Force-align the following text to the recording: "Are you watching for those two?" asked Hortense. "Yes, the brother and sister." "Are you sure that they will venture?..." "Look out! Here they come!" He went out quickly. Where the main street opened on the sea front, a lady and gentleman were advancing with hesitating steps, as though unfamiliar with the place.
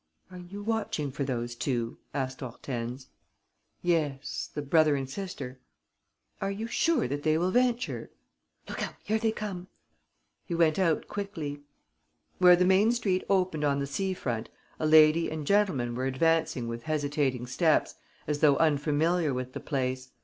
"Are 0.31 0.39
you 0.39 0.63
watching 0.63 1.11
for 1.11 1.23
those 1.23 1.53
two?" 1.53 1.99
asked 2.11 2.39
Hortense. 2.39 3.09
"Yes, 3.83 4.49
the 4.51 4.63
brother 4.63 4.95
and 4.95 5.07
sister." 5.07 5.59
"Are 6.41 6.49
you 6.49 6.65
sure 6.65 7.07
that 7.07 7.21
they 7.21 7.37
will 7.37 7.51
venture?..." 7.51 8.09
"Look 8.67 8.81
out! 8.81 8.95
Here 9.03 9.19
they 9.19 9.31
come!" 9.31 9.67
He 10.43 10.55
went 10.55 10.79
out 10.79 11.07
quickly. 11.07 11.61
Where 12.39 12.55
the 12.55 12.65
main 12.65 12.91
street 12.91 13.23
opened 13.29 13.63
on 13.63 13.77
the 13.77 13.85
sea 13.85 14.15
front, 14.15 14.49
a 14.79 14.87
lady 14.87 15.29
and 15.29 15.45
gentleman 15.45 15.93
were 15.93 16.05
advancing 16.07 16.67
with 16.67 16.81
hesitating 16.81 17.45
steps, 17.45 17.93
as 18.25 18.39
though 18.39 18.57
unfamiliar 18.57 19.35
with 19.35 19.53
the 19.53 19.59
place. 19.59 20.09